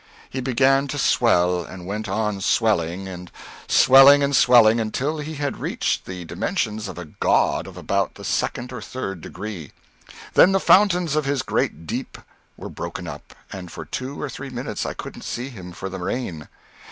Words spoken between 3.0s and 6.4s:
and swelling and swelling until he had reached the